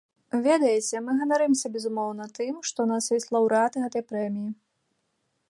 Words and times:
Ведаеце, 0.45 0.95
мы 1.09 1.13
ганарымся, 1.19 1.71
безумоўна, 1.75 2.23
тым, 2.39 2.55
што 2.71 2.77
ў 2.87 2.89
нас 2.93 3.13
ёсць 3.19 3.31
лаўрэат 3.37 3.73
гэтай 3.85 4.03
прэміі. 4.15 4.51